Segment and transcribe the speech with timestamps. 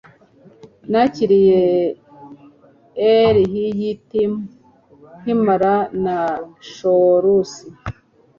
[0.91, 1.61] nakiriye
[3.49, 4.33] rhythm
[5.19, 6.17] nkibara na
[6.71, 7.53] chorus